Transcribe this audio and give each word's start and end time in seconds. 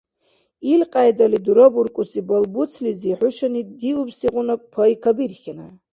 Илкьяйдали, 0.73 1.37
дурабуркӀуси 1.45 2.21
балбуцлизи 2.27 3.11
хӀушани 3.19 3.61
диубсигъуна 3.79 4.55
пай 4.73 4.91
кабирхьеная. 5.03 5.73